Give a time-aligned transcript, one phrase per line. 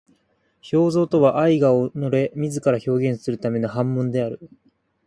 [0.73, 4.39] 表象とは愛が己れ自ら表現するための煩悶である。